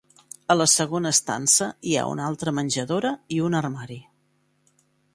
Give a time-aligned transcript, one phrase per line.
[0.53, 4.03] A la segona estança hi ha una altra menjadora i un armari.